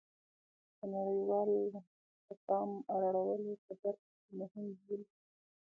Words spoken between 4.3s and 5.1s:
مهمه بولي